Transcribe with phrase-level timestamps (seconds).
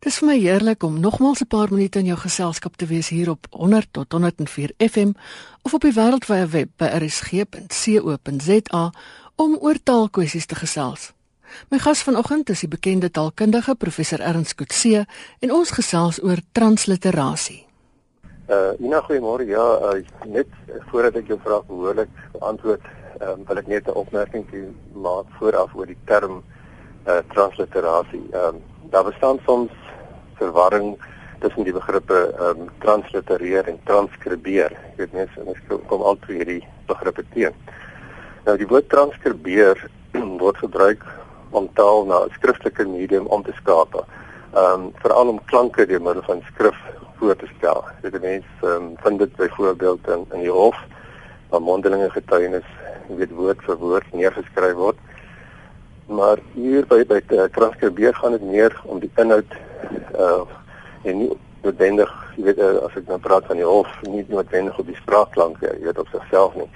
[0.00, 3.30] Dis vir my heerlik om nogmaals 'n paar minute in jou geselskap te wees hier
[3.30, 5.10] op 100 tot 104 FM
[5.62, 8.92] of op die wêreldwye web by rsg.co.za
[9.36, 11.12] om oor taalkwessies te gesels.
[11.68, 15.06] My gas vanoggend is die bekende taalkundige professor Ernst Kutse
[15.38, 17.66] en ons gesels oor transliterasie.
[18.48, 19.46] Uh, Ina, goeiemôre.
[19.46, 20.46] Ja, uh, net
[20.90, 22.80] voordat ek jou vraag behoorlik beantwoord,
[23.20, 24.46] um, wil ek net 'n opmerking
[24.94, 26.42] maak vooraf oor die term
[27.06, 28.28] uh, transliterasie.
[28.32, 29.70] Ehm um, daar bestaan soms
[30.40, 30.94] verwarring
[31.40, 34.74] tussen die begrippe ehm um, translitereer en transkribeer.
[34.92, 37.56] Ek weet mense en ek kom al twee hierdie begrippe teen.
[38.46, 39.80] Nou die woord transkribeer
[40.44, 41.04] word gebruik
[41.56, 44.04] om taal na 'n skriftelike medium om te skakel.
[44.54, 46.78] Ehm um, veral om klanke deur middel van skrif
[47.18, 47.84] voor te stel.
[48.02, 50.76] Dit mense ehm um, vind dit byvoorbeeld in in die hof
[51.50, 52.68] waar mondelinge getuienis,
[53.08, 54.98] weet woord vir woord neergeskryf word
[56.10, 57.20] maar hier by by
[57.54, 59.52] transkribeer gaan dit meer om die inhoud
[60.14, 60.42] uh
[61.08, 61.30] en nie
[61.64, 64.96] noodwendig, jy weet uh, as ek nou praat van die hof, nie noodwendig op die
[64.98, 66.68] spraakklanke, jy weet op sigself nie.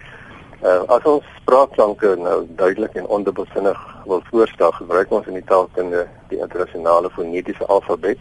[0.65, 6.07] Uh as ons spraakklanke nou duidelik en ondubbelsinnig wil voorstel, gebruik ons in die taalkunde
[6.33, 8.21] die internasionale fonetiese alfabet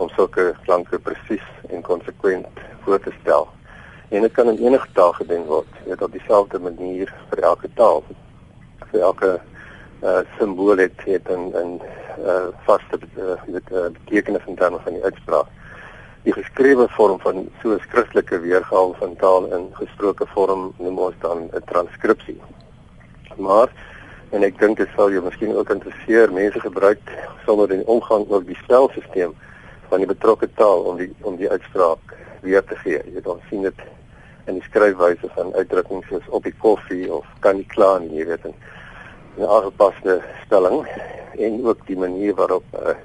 [0.00, 3.48] om sulke klanke presies en konsekwent voor te stel.
[4.08, 7.68] En dit kan in enige taal gedien word, jy weet op dieselfde manier vir elke
[7.76, 8.04] taal.
[8.92, 9.30] vir elke
[10.02, 11.80] uh simbool het het in in
[12.18, 15.46] uh vaste uh, weet uh, betekenis in terme van die uitspraak.
[16.22, 21.14] Die geskrewe vorm van so 'n skriftelike weergawe van taal in gesproke vorm noem ons
[21.20, 22.40] dan 'n transkripsie.
[23.36, 23.68] Maar
[24.30, 27.00] en ek dink dit sal jou miskien ook interesseer, mense gebruik
[27.46, 29.34] sonder in omgang ook die spelsisteem
[29.88, 33.02] van die betrokke taal om die om die uitspraak weer te gee.
[33.14, 33.80] Jy dan sien dit
[34.46, 38.26] in die skryfwyse van uitdrukkings soos op die koffie of kan nie klaar nie, jy
[38.26, 38.54] weet en
[39.36, 40.86] 'n aangepaste stelling
[41.38, 42.96] en ook die manier waarop uh, eh,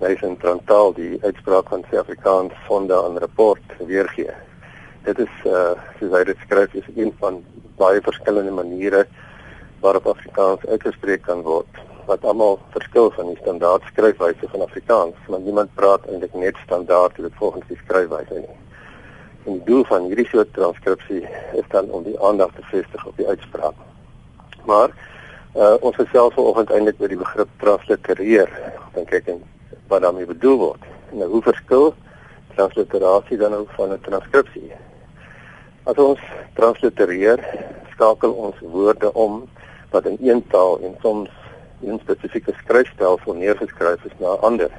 [0.00, 4.30] Nathan Trantaal die uitspraak van Suid-Afrikaans fonde aan rapport weergee.
[5.02, 7.44] Dit is uh soos hy dit skryf is een van
[7.76, 9.06] baie verskillende maniere
[9.80, 15.44] waarop Afrikaans uitgespreek kan word wat almal verskil van die standaard skryfwyse van Afrikaans, want
[15.44, 18.58] niemand praat eintlik net standaard dit volgens die skryfwyse nie.
[19.46, 21.24] En die doel van hierdie soort transkripsie
[21.58, 23.74] is dan om die aandag te vestig op die uitspraak.
[24.70, 24.94] Maar
[25.56, 28.50] Uh ons gesels vanoggend eintlik oor die begrip translitereer,
[28.92, 29.38] dink ek en
[29.88, 30.82] wat daarmee bedoel word.
[31.16, 31.86] Nou hoe verskil
[32.56, 34.68] transliterasie dan nou van 'n transkripsie?
[35.88, 36.20] As ons
[36.60, 37.40] translitereer,
[37.94, 39.48] skakel ons woorde om
[39.90, 41.30] wat in een taal en soms
[41.80, 44.70] in 'n spesifieke skryfstelsel neergeskryf is na 'n ander.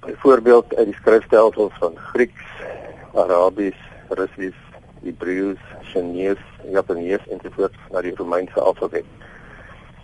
[0.00, 2.48] Byvoorbeeld uit die skryfstelsels van Grieks,
[3.14, 4.56] Arabies, Russies,
[5.02, 9.04] Hebreëus, Chinese, Japanees en sovoorts na die Romeinse alfabet.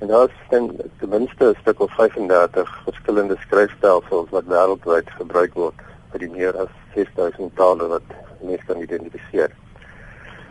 [0.00, 5.54] En daar is ten, ten minste 'n stuk of 35 verskillende skryfstelsels wat wêreldwyd gebruik
[5.54, 5.74] word
[6.10, 8.06] vir die meer as 6000 tale wat
[8.40, 9.50] mense kan identifiseer.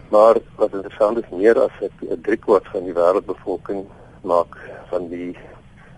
[0.09, 3.85] Maar wat interessant is, meer as 'n driekwart van die wêreldbevolking
[4.21, 4.57] maak
[4.89, 5.37] van die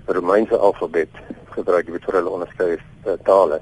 [0.06, 1.14] Romeinse alfabet
[1.50, 3.62] gebruik dit vir hulle onderskeie uh, tale.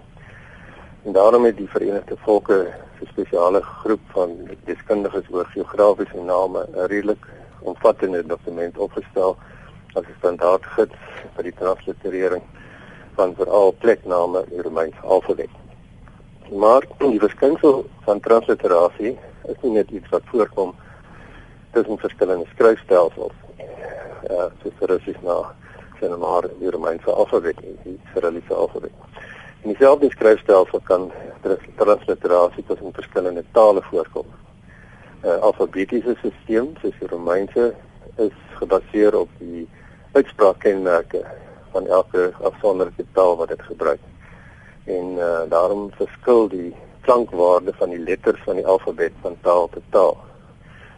[1.04, 6.86] En daarom het die Verenigde Volke 'n spesiale groep van deskundiges oor geografiese name 'n
[6.86, 7.26] redelik
[7.60, 9.38] omvattende dokument opgestel
[9.94, 10.96] as 'n standaardgids
[11.36, 12.44] vir die transliterering
[13.16, 15.50] van veral plekname in die Romeinse alfabet.
[16.52, 20.76] Maar die verskynsel van transliterasie is nie net iets wat voorkom
[21.72, 23.34] tussen verskillende skryfstelsels.
[24.30, 25.56] Uh, soos Russies na
[26.00, 28.92] sien maar die Romeinse alfabet, die Cyrilliese alfabet.
[29.62, 31.12] In dieselfde skryfstelsel kan
[31.76, 34.26] transliterasie tussen verskillende tale voorkom.
[35.24, 37.76] 'n uh, Alfabetiese stelsel soos die Romeinse
[38.20, 39.68] is gebaseer op die
[40.12, 41.24] uitspraakkenmerke
[41.72, 44.00] van elke afsonderlike taal wat dit gebruik.
[44.84, 49.84] En uh, daarom verskil die klankwaarde van die letters van die alfabet van taal tot
[49.90, 50.18] taal.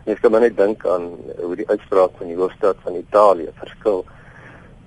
[0.06, 4.06] Mens kan maar net dink aan hoe die uitspraak van die hoofstad van Italië verskil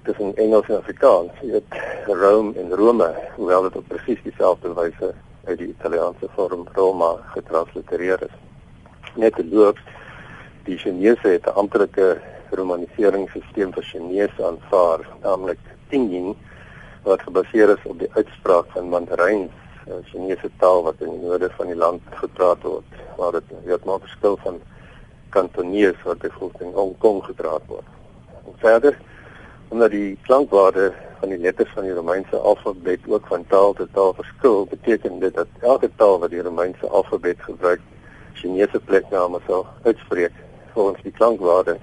[0.02, 1.30] tussen Engels en Afrikaans.
[1.40, 5.14] Jy weet Rome en Rome, hoewel dit op presies dieselfde wyse
[5.44, 8.34] uit die Italiaanse vorm Roma getranslitereer is.
[9.14, 9.78] Net te loop
[10.64, 12.20] die Chinese het 'n amptelike
[12.50, 15.58] romaniseringsstelsel vir Chinese aanvaar, naamlik
[15.88, 16.36] Pinyin
[17.02, 19.50] wat gebaseer is op die uitspraak van Mandarijn,
[19.86, 22.84] 'n Chinese taal wat in die noorde van die land gepraat word,
[23.16, 24.60] waar dit weet maar verskil van
[25.28, 27.88] Kantonees wat byvoorbeeld in Hong Kong gepraat word.
[28.46, 28.98] En verder
[29.68, 34.14] omdat die klankwaarde van die letters van die Romeinse alfabet ook van taal tot taal
[34.14, 37.80] verskil, beteken dit dat elke taal wat die Romeinse alfabet gebruik,
[38.32, 40.32] Chinese plekname sal uitspreek
[40.74, 41.78] volgens die klankwaarde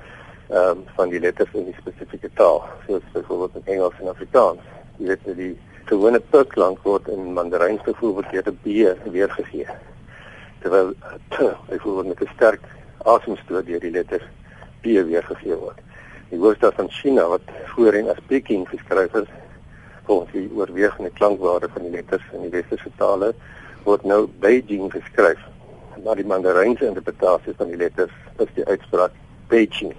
[0.51, 4.59] ehm um, van die letters in die spesifieke taal, soos byvoorbeeld in Engels en Afrikaans.
[4.97, 5.53] Weet dat die
[5.91, 9.67] gewone p klank word in Mandarijn byvoorbeeld deur 'n b weergegee.
[10.59, 10.93] Terwyl
[11.71, 12.61] byvoorbeeld met 'n sterk
[13.03, 14.21] asemstoot deur die letter
[14.81, 15.79] b weergegee word.
[16.29, 19.31] Die hoofstad van China wat voorheen as Peking geskryf is,
[20.03, 23.33] volgens die oorwegende klankwaarde van die letters in die westerse tale,
[23.83, 25.39] word nou Beijing geskryf.
[26.03, 29.11] Maar die Mandarynse interpretasie van die letters is die uitspraak
[29.47, 29.93] Beijing,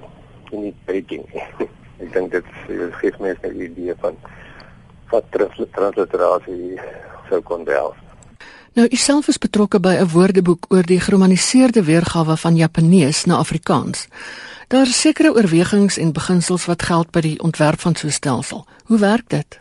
[0.50, 1.26] nie Beijing.
[2.02, 2.46] Ek dink dit
[3.00, 4.16] gee mense 'n idee van
[5.12, 6.80] wat transliterasie
[7.28, 7.98] sou kon behels.
[8.72, 13.36] Nou, u self is betrokke by 'n woordeboek oor die geromaniseerde weergawe van Japanees na
[13.36, 14.08] Afrikaans.
[14.68, 18.66] Daar is sekere oorwegings en beginsels wat geld by die ontwerp van so 'n stelsel.
[18.84, 19.60] Hoe werk dit?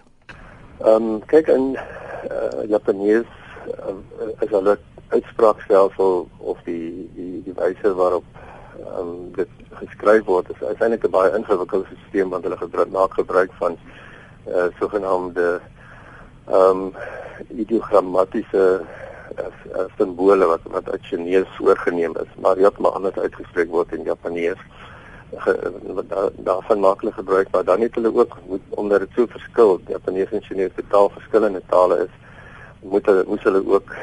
[0.79, 3.27] Ehm um, kyk in uh, Japanees
[3.67, 3.95] uh,
[4.39, 8.23] is hulle uitspraakstelsel of die die die wyse waarop
[8.85, 9.49] ehm um, dit
[9.81, 13.77] geskryf word is eintlik 'n baie ingewikkelde stelsel want hulle gebruik maak gebruik van
[14.47, 15.61] uh, sogenaamde
[16.47, 16.93] ehm um,
[17.49, 18.81] ideogrammatiese
[19.39, 24.61] uh, simbole wat wat uit Chinese oorgeneem is, maar maar anders uitgespreek word in Japanees.
[26.35, 28.37] Daarvan maak hulle gebruik, maar dan het hulle ook
[28.69, 32.13] omdat dit so verskil, Japanees en Chinese taal verskillende tale is,
[32.81, 33.95] moet hulle moes hulle ook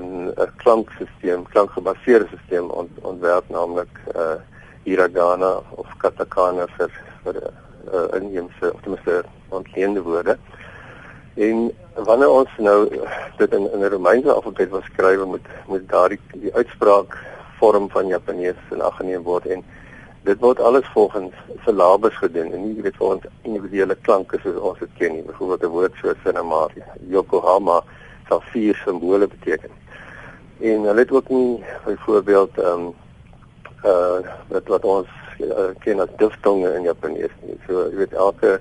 [0.00, 4.36] 'n 'n klankstelsel, klankgebaseerde stelsel ont, ontwerp naamlik uh
[4.84, 6.90] hiragana of katakana vir
[7.24, 10.38] vir uh, inheemse of ten minste ontleende woorde.
[11.34, 12.88] En wanneer ons nou
[13.38, 17.18] dit in in 'n Romeinse alfabet wil skryf, moet moet daardie die uitspraak
[17.58, 19.64] vorm van Japanees in ag geneem word en
[20.22, 21.34] dit word alles volgens
[21.64, 25.22] syllabes gedoen en nie weet volgens individuele klanke soos ons dit ken nie.
[25.22, 26.68] Byvoorbeeld 'n woord soos Sinama,
[27.08, 27.82] Yokohama
[28.28, 29.70] sal vier simbole beteken.
[30.60, 32.94] En hulle het ook nie byvoorbeeld ehm um,
[33.84, 34.18] uh
[34.48, 35.08] wat wat ons
[35.40, 37.58] uh, ken as diftonge in Japanees nie.
[37.66, 38.60] So jy weet elke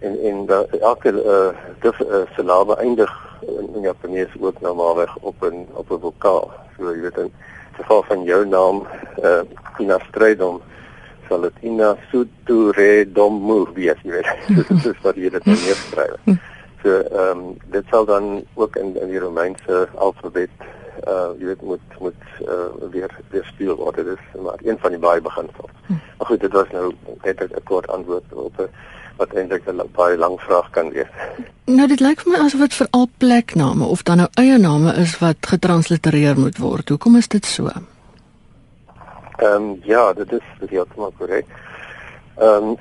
[0.00, 3.12] en en da, elke uh, dif uh, silabe eindig
[3.46, 6.52] in, in Japanees ook normaalweg op 'n op 'n vokaal.
[6.76, 7.32] So jy weet in
[7.72, 8.86] geval van jou naam
[9.24, 9.42] uh
[9.78, 10.60] Ina Strydom
[11.28, 14.28] sal dit Ina Sutu Re Dom Mu wees, jy weet.
[14.68, 16.18] Dit is wat jy dit nou neerskryf.
[16.82, 20.50] So ehm um, dit sal dan ook in in die Romeinse alfabet
[21.08, 23.96] uh jy weet moet moet uh, weer weer speel word.
[23.96, 25.70] Dit is maar een van die baie beginsels.
[25.86, 28.68] Maar goed, dit was nou net 'n kort antwoord op 'n
[29.16, 31.10] wat eintlik 'n baie lang vraag kan wees.
[31.64, 35.18] Nou dit lyk vir my asof dit veral plekname of dan nou eie name is
[35.18, 36.88] wat getranslitereer moet word.
[36.88, 37.66] Hoekom is dit so?
[37.66, 41.46] Ehm um, ja, dit is dit is heeltemal korrek.
[42.36, 42.76] Ehm um,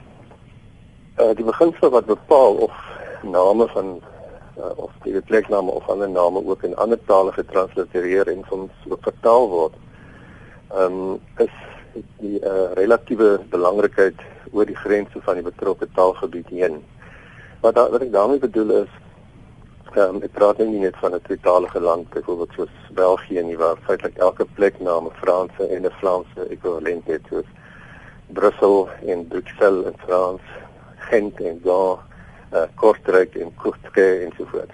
[1.19, 2.90] uh, die beginsel wat bepaal of
[3.23, 4.01] name van
[4.57, 9.03] uh, of die plekname of ander name ook in ander tale getranslitereer en soms ook
[9.03, 9.75] vertaal word.
[10.71, 11.55] Ehm um, is
[12.23, 14.19] die uh, relatiewe belangrikheid
[14.51, 16.83] oor die grense van die betrokke taalgebied heen.
[17.61, 18.93] Wat da, wat ek daarmee bedoel is
[19.91, 23.81] ehm um, ek praat nie net van 'n tweetalige land byvoorbeeld soos België nie waar
[23.87, 27.49] feitelik elke plek na 'n Franse en 'n Vlaamse ekwivalent het soos
[28.33, 30.41] Brussel en Bruxelles in Frans,
[30.97, 31.99] Gent en Gand,
[32.53, 34.71] uh, Kortrijk en Kurtke en so voort.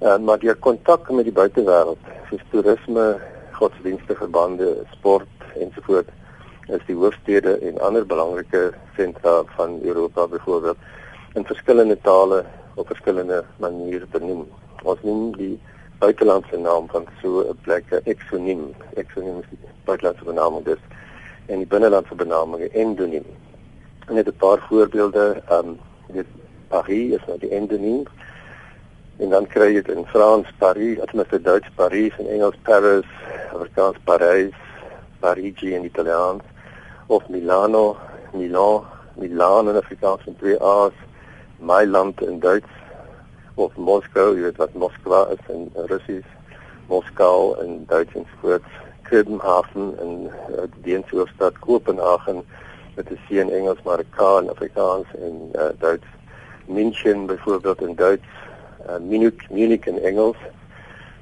[0.00, 3.06] Uh, maar die kontak met die buitewêreld, soos toerisme,
[3.52, 6.08] godsdienstige bande, sport en so voort
[6.66, 10.76] is die hoofstede en ander belangrike sentra van Europa byvoorbeeld
[11.34, 12.44] in verskillende tale
[12.74, 14.46] op verskillende maniere benoem.
[14.82, 15.54] Ons noem die
[15.98, 18.74] buitelandse naam van so 'n plek exoniem.
[18.94, 20.82] Exoniem is die buitelandse benaming dus
[21.46, 23.24] en die binnelandse benaming endoniem.
[24.06, 26.26] En net 'n paar voorbeelde, ehm um, dit
[26.68, 28.06] Paris is nou die endoniem.
[29.18, 33.08] En dan kry jy dit in Frans Paris, in Duits Paris en Engels Paris,
[33.52, 34.54] Afrikaans Parys,
[35.20, 36.42] Parigi in Italiaans
[37.08, 37.96] of Milano,
[38.34, 38.84] Milan,
[39.16, 40.92] Milan in Afrikaans met twee A's,
[41.58, 42.72] Mailand in Duits
[43.54, 46.26] of Moskou, jy weet wat Moskwa is in Russies,
[46.90, 52.42] Moskou in Duits en Skots, Kopenhagen in uh, die Deense hoofstad Kopenhagen
[52.96, 56.15] met 'n C in Engels maar 'n K in Afrikaans en uh, Duits.
[56.66, 58.22] München byvoorbeeld in Duits,
[58.88, 60.36] uh, Munich, Munich in Engels.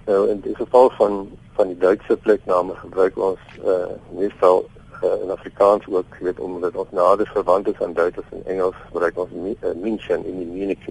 [0.06, 4.64] Nou in die geval van van die Duitse plekname gebruik ons uh, meestal
[5.02, 9.18] uh, in Afrikaans ook, weet omdat ons nader verwant is aan Duitsers en Engels, gebruik
[9.18, 10.88] ons uh, München in die Munich.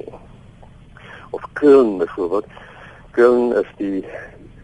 [1.30, 2.46] Of Köln byvoorbeeld.
[3.12, 4.06] Köln is die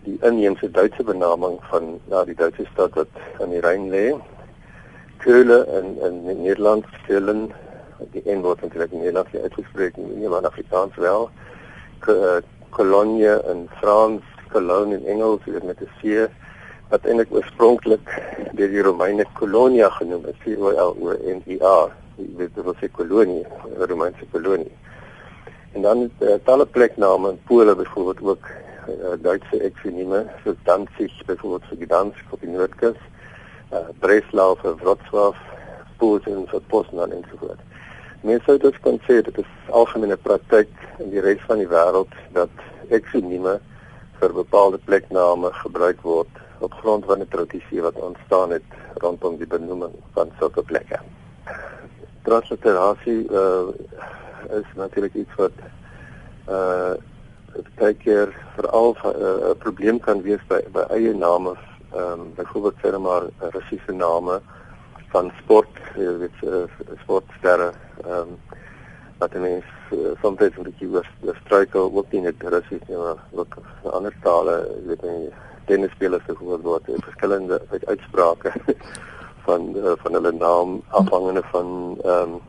[0.03, 4.05] die inheemse Duitse benaming van na die Duitse stad wat aan die Ryn lê.
[5.19, 7.51] Köln in in Nederland, Köln,
[8.11, 11.29] die een word natuurlik in Nederland uitgespreek, nie maar in Afrikaans wel.
[12.69, 16.29] Cologne in Frans, Cologne in Engels, dit met 'n C
[16.89, 18.13] wat eintlik oorspronklik
[18.57, 22.81] deur die Romeine Colonia genoem is, C O L O N I A, dit was
[22.81, 23.45] 'n kolonie,
[23.77, 24.71] 'n Romeinse kolonie.
[25.73, 28.45] En dan uh, talle plekname in Pole byvoorbeeld ook
[28.87, 32.97] uh, Duitse eksonieme so Danzig byvoorbeeld vir Gdansk op die Noordkus,
[33.71, 35.35] uh, Breslau vir Wrocław,
[35.97, 37.68] Posen vir Poznan en so voort.
[38.21, 42.11] Mense sou dus kon sê dit is algemene praktyk in die res van die wêreld
[42.35, 42.51] dat
[42.91, 43.53] eksonieme
[44.19, 48.67] vir bepaalde plekname gebruik word op grond van 'n tradisie wat ontstaan het
[49.03, 50.99] rondom die benoeming van sulke plekke.
[52.27, 53.71] Transliterasie uh,
[54.59, 55.55] is natuurlik iets wat
[56.49, 56.93] uh
[57.79, 61.55] baie keer veral 'n uh, probleem kan wees by by eie name,
[61.93, 64.41] ehm um, byvoorbeeld sê maar Russiese name
[65.11, 66.67] van sport, jy weet uh,
[67.01, 67.71] sportsterre,
[68.05, 68.39] ehm um,
[69.19, 71.07] wat mense uh, soms 'n bietjie oor
[71.43, 75.31] struikel ook nie net Russies nie, maar ook ander tale, jy weet nie
[75.65, 78.53] tennisspelers se gehoor word en verskillende uitsprake
[79.45, 82.41] van uh, van hulle naam afhangende van ehm um,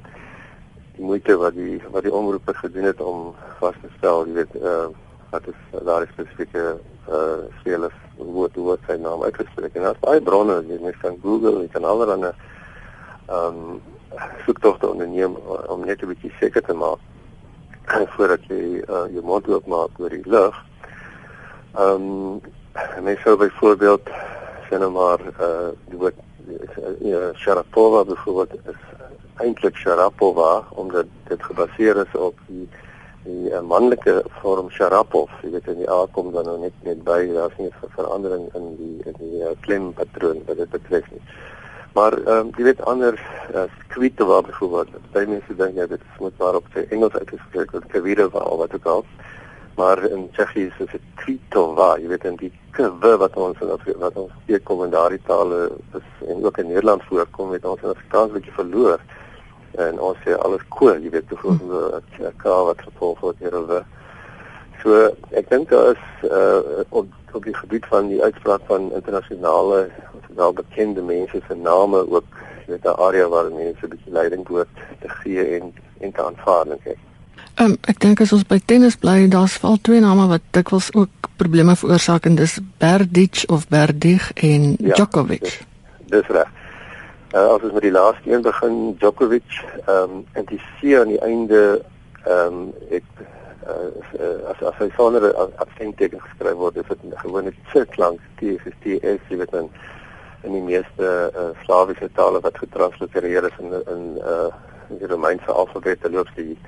[0.96, 4.56] die moeite wat die wat die omroeper gedoen het om vas te stel, jy weet,
[4.62, 4.88] uh
[5.30, 6.64] wat is daar spesifieke
[7.08, 9.74] uh spelers wat wat sy naam uitgespreek?
[9.74, 12.32] En daar's baie bronne, jy mens kan Google, jy kan allerlei
[13.30, 13.80] ehm um,
[14.44, 15.36] soektogte onderneem
[15.68, 16.98] om net 'n bietjie seker te maak
[18.16, 20.56] voordat jy uh, jou mond oopmaak oor die lug.
[21.74, 22.40] Ehm um,
[23.02, 24.10] mens sou byvoorbeeld
[24.68, 26.18] sê nou maar uh die woord
[27.02, 28.80] uh, Sharapova byvoorbeeld is
[29.36, 32.68] eintlik Sharapova omdat dit gebaseer is op die
[33.24, 35.30] die uh, manlike vorm Sharapov.
[35.42, 38.48] Jy weet in die A kom dan nou net net by daar's nie 'n verandering
[38.54, 41.22] in die in die uh, klempatroon wat dit betref nie.
[41.92, 43.18] Maar ehm um, jy weet ander
[43.54, 44.88] uh, Kvitova byvoorbeeld.
[45.12, 48.74] Baie mense dink ja dit moet maar op sy Engels uitgespreek word Kvitova of wat
[48.74, 49.04] ook al.
[49.76, 51.96] Maar in Tsjechies is dit Kvitova.
[51.98, 53.58] Jy weet in die K wat ons
[53.98, 57.82] wat ons hier kom in daardie tale is en ook in Nederland voorkom het ons
[57.82, 59.00] in Afrikaans bietjie verloor
[59.78, 62.26] en ons sê alles kool, jy weet byvoorbeeld mm.
[62.26, 63.84] 'n ka wat gevolg word hier oor.
[64.82, 69.88] So ek dink daar is uh op op die gebied van die uitspraak van internasionale
[70.34, 72.24] wel bekende mense se name ook
[72.66, 74.68] weet 'n area waar mense 'n bietjie leiding behoort
[75.00, 76.98] te gee en en te aanvaar dink ek.
[77.60, 81.08] Um, ek dink as ons by tennis bly, daar's val twee name wat dikwels ook
[81.36, 85.40] probleme veroorsaak en dis Berdych of Berdig en ja, Djokovic.
[85.40, 85.60] Dis,
[86.06, 86.48] dis reg.
[87.34, 89.50] Uh, as ons met die laaste een begin, Djokovic,
[89.86, 91.82] ehm um, en die C aan die einde
[92.24, 93.04] ehm um, ek
[94.18, 98.20] uh, as as hy sonder 'n aksent geskryf word, is dit gewoon 'n C klank,
[98.38, 99.70] T is T S, jy weet dan
[100.42, 104.50] in die meeste uh, Slawiese tale wat getranslitereer is in in uh
[104.98, 106.58] die Romeinse alfabet, loop die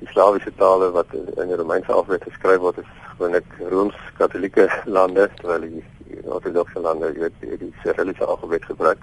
[0.00, 5.60] die Slawiese tale wat in die Romeinse alfabet geskryf word, is gewoonlik Rooms-Katolieke lande, terwyl
[5.60, 8.98] die, die Ortodokse lande, jy weet, die, Cyrilliese alfabet gebruik.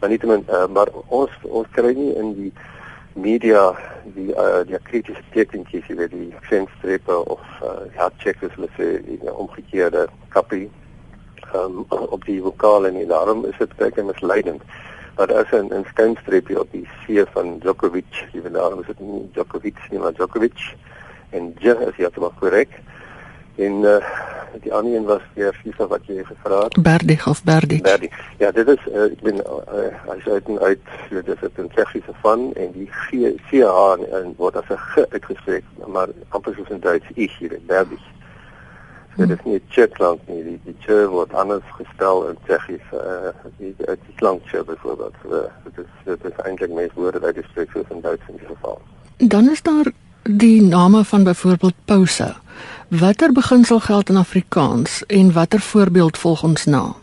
[0.00, 2.52] Maar nietemin uh, maar ons ons kry nie in die
[3.20, 3.62] media
[4.14, 10.06] die uh, die kritiese tekentjies oor die aksentstrepe of uh, hartchecks hulle sê die omgekeerde
[10.34, 10.68] kappie
[11.54, 11.84] um,
[12.16, 14.62] op die vokale en daarom is dit baie misleidend.
[15.16, 19.00] Maar as 'n 'n skynstreepie op die C van Djokovic jy weet daarom is dit
[19.00, 20.74] nie Djokovic nie maar Djokovic.
[21.30, 22.80] En J is ja te maak korrek
[23.66, 23.96] en uh,
[24.62, 26.76] die ander een was weer FIFA wat jy gevra het.
[26.82, 27.80] Berdig of Berdig?
[27.86, 28.14] Berdig.
[28.38, 32.14] Ja dit is uh, ek ben uh, as uit en uit dit is 'n Tsjechiese
[32.22, 36.68] van en die G C H en word as 'n G uitgespreek maar amper soos
[36.68, 38.02] in Duits ich hier Berdig.
[39.16, 43.30] So dit is nie Tsjechland nie die die Ch word anders gestel in Tsjechies uh,
[43.58, 45.14] die die klank Ch byvoorbeeld.
[45.22, 48.80] So, dit is dit is eintlik mees woorde uitgespreek soos in Duits in die geval.
[49.16, 49.90] Dan is daar
[50.22, 52.40] die name van byvoorbeeld Pausa
[52.90, 56.94] Watter beginsel geld in Afrikaans en watter voorbeeld volg ons na?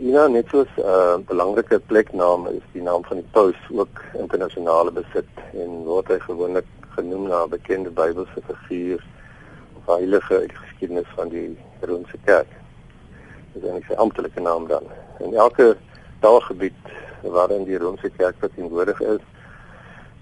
[0.00, 4.92] Ja, net soos 'n uh, belangrike pleknaam is die naam van die paus ook internasionale
[4.92, 9.00] besit en word hy gewoonlik genoem na 'n bekende Bybelse figuur
[9.76, 12.52] of heilige uit die geskiedenis van die Romeinse Kerk.
[13.52, 14.84] Dit is eintlik sy amptelike naam dan.
[15.18, 15.76] In elke
[16.20, 16.82] taalgebied
[17.22, 19.24] waarin die Romeinse Kerk verteenwoordig is,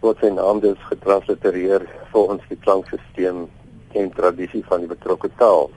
[0.00, 3.49] word sy naam dus getranslitereer volgens die klankstelsel
[4.00, 5.70] en tradisie van die betrokke taal.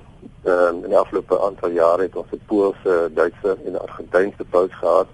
[0.44, 4.74] Ehm um, in die afgelope aantal jare het ons 'n Poolse, Duitse en Argentynse paus
[4.82, 5.08] gehad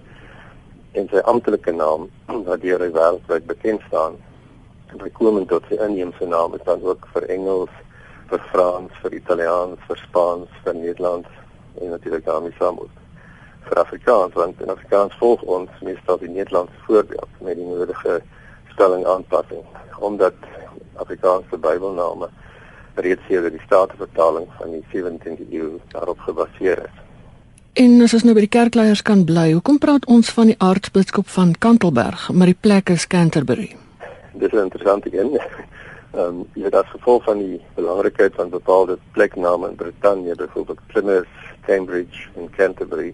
[0.91, 2.09] en sy amptelike naam
[2.47, 4.17] wat deur die wêreldwyd bekend staan.
[4.91, 7.73] En bykomend tot sy inheemse naam is dan ook vir Engels,
[8.29, 11.29] vir Frans, vir Italiaans, vir Spaans, vir Nederlands
[11.81, 13.01] en natuurlik daarmee saam ook
[13.67, 18.19] vir Afrikaans want in Afrikaans volg ons meestal die Nederlandse voorbeeld met die nodige
[18.73, 19.63] stelling aanpassing
[19.99, 20.35] omdat
[21.03, 22.29] Afrikaanse Bybelname
[22.95, 26.99] reeds sedert die staatsvertaling van die 17de eeu daarop gebaseer is.
[27.73, 31.25] En as ons nou by die kerkleiers kan bly, hoekom praat ons van die aartsbiskop
[31.33, 33.71] van Kantelberg, maar die plek is Canterbury?
[34.33, 35.31] Dis 'n interessante een.
[36.13, 40.79] Ehm um, jy het as gevolg van die belangrikheid van bepaalde plekname in Brittanje, byvoorbeeld
[40.87, 41.27] Plymouth,
[41.65, 43.13] Cambridge en Canterbury,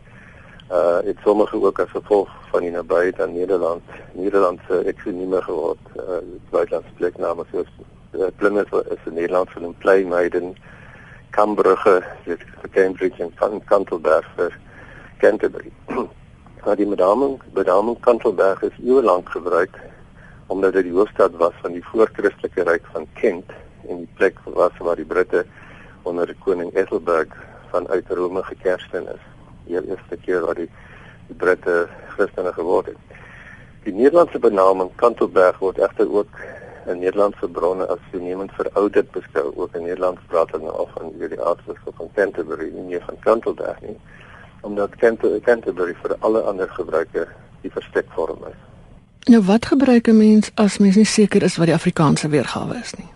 [0.72, 3.82] uh dit sommige ook as gevolg van die nabyheid aan Nederland,
[4.14, 6.20] Nederlandse eksonieme geword, uh
[6.50, 7.72] buitelandse plekname soos
[8.12, 10.56] Plymouth is in Nederland van 'n Playmaiden,
[11.30, 12.40] Cambrugge, dit
[12.72, 14.58] Cambridge en van Canterbury vir
[15.18, 15.72] Canterbury.
[16.66, 19.80] Maar die benaming, benaming Canterbury is eeuwenlang gebruik
[20.48, 23.52] omdat dit die hoofstad was van die voorchristelike ryk van Kent
[23.88, 25.46] en die plek was waar die Britte
[26.04, 27.32] onder koning Ethelbert
[27.70, 29.22] vanuit Rome gekersten is.
[29.66, 30.70] Die eerste keer wat die,
[31.28, 32.98] die Britte Christene geword het.
[33.84, 36.42] Die Nederlandse benaming Kantelberg word egter ook
[36.86, 39.52] in Nederlandse bronne as toenemend verouderd beskou.
[39.56, 43.82] Ook in Nederland praat hulle af van die aardbisschop van Canterbury en nie van Kantelberg
[43.82, 43.98] nie,
[44.62, 44.96] omdat
[45.44, 47.28] Canterbury vir alle ander gebruike
[47.62, 48.60] die verstekvorm is.
[49.30, 52.94] Nou wat gebruik 'n mens as mens nie seker is wat die Afrikaanse weergawe is
[52.94, 53.12] nie?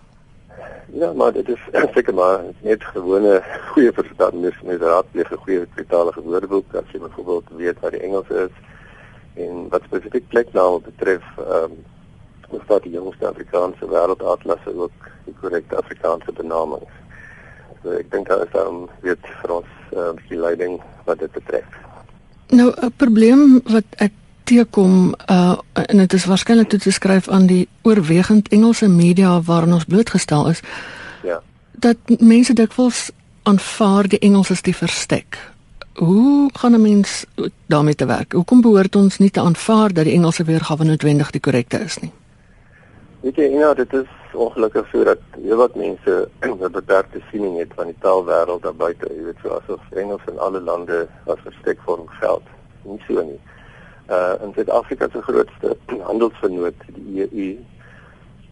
[0.86, 1.60] Ja, maar dit is
[1.94, 3.42] seker maar net gewone
[3.72, 8.00] goeie verstand mis met raadpleeg 'n goeie tweetalige woordeboek as jy byvoorbeeld weet wat die
[8.00, 8.54] Engels is
[9.34, 11.92] en wat spesifiek plekname betref, ehm um,
[12.48, 16.92] ons staat die jongste Afrikaanse wêreldatlasse ook die korrekte Afrikaanse benamings.
[17.82, 21.80] So ek dink daar is dan weet vir ons um, die leiding wat dit betref.
[22.48, 24.12] Nou 'n probleem wat ek
[24.44, 29.72] teekom uh en dit is waarskynlik toe te skryf aan die oorwegend Engelse media waaraan
[29.72, 30.60] ons blootgestel is.
[31.22, 31.42] Ja.
[31.72, 33.10] Dat mense dikwels
[33.42, 35.38] aanvaar die Engels is die verstek.
[35.94, 37.24] Hoe gaan 'n mens
[37.66, 38.32] daarmee te werk?
[38.32, 42.12] Hoekom behoort ons nie te aanvaar dat die Engelse weergawe noodwendig die korrekte is nie?
[43.24, 47.72] Weet jy, ja, dit is ongelukkig so dat heel wat mense 'n beperkte siening het
[47.74, 49.08] van die taalwêreld daar buite.
[49.08, 52.44] Jy weet, so asof Engels in alle lande as verstek vorm geld.
[52.82, 53.40] Nie so nie
[54.10, 55.76] uh in Suid-Afrika se grootste
[56.08, 57.48] handelsvernoot die EU